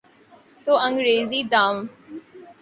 تو 0.65 0.71
انگریزی 0.71 1.43
دان۔ 1.43 1.89